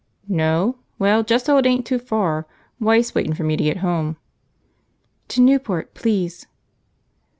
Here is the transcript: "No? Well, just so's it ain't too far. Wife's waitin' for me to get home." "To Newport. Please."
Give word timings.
"No? 0.27 0.77
Well, 0.97 1.21
just 1.21 1.45
so's 1.45 1.59
it 1.59 1.67
ain't 1.67 1.85
too 1.85 1.99
far. 1.99 2.47
Wife's 2.79 3.13
waitin' 3.13 3.35
for 3.35 3.43
me 3.43 3.55
to 3.55 3.63
get 3.63 3.77
home." 3.85 4.17
"To 5.27 5.41
Newport. 5.41 5.93
Please." 5.93 6.47